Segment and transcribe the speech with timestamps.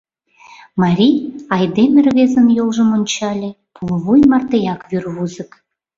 [0.81, 1.15] Марий
[1.55, 5.51] айдеме рвезын йолжым ончале— пулвуй мартеак вӱрвузык.